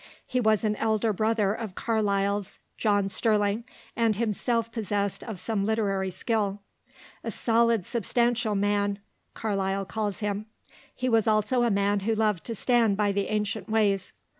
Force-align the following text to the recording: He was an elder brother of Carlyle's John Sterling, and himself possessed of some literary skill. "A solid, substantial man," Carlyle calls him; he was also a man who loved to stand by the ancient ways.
He 0.25 0.39
was 0.39 0.63
an 0.63 0.75
elder 0.77 1.13
brother 1.13 1.53
of 1.53 1.75
Carlyle's 1.75 2.57
John 2.75 3.07
Sterling, 3.07 3.65
and 3.95 4.15
himself 4.15 4.71
possessed 4.71 5.23
of 5.23 5.39
some 5.39 5.63
literary 5.63 6.09
skill. 6.09 6.63
"A 7.23 7.29
solid, 7.29 7.85
substantial 7.85 8.55
man," 8.55 8.97
Carlyle 9.35 9.85
calls 9.85 10.21
him; 10.21 10.47
he 10.95 11.07
was 11.07 11.27
also 11.27 11.61
a 11.61 11.69
man 11.69 11.99
who 11.99 12.15
loved 12.15 12.45
to 12.45 12.55
stand 12.55 12.97
by 12.97 13.11
the 13.11 13.27
ancient 13.27 13.69
ways. 13.69 14.11